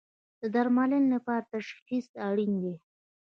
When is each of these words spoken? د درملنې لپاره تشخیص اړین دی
د 0.41 0.43
درملنې 0.55 1.09
لپاره 1.13 1.47
تشخیص 1.55 2.05
اړین 2.27 2.53
دی 2.63 2.75